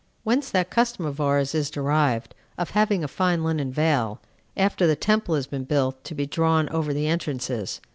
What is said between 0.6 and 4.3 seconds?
custom of ours is derived, of having a fine linen veil,